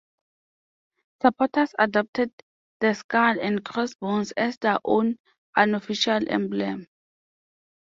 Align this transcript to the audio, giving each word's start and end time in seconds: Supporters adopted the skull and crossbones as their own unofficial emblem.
Supporters 1.21 1.75
adopted 1.77 2.31
the 2.79 2.95
skull 2.95 3.39
and 3.39 3.63
crossbones 3.63 4.31
as 4.31 4.57
their 4.57 4.79
own 4.83 5.19
unofficial 5.55 6.21
emblem. 6.27 6.87